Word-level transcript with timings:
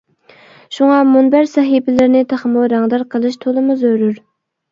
شۇڭا 0.75 0.95
مۇنبەر 1.09 1.43
سەھىپىلىرىنى 1.51 2.23
تېخىمۇ 2.31 2.65
رەڭدار 2.73 3.05
قىلىش 3.17 3.39
تولىمۇ 3.45 3.79
زۆرۈر. 3.83 4.19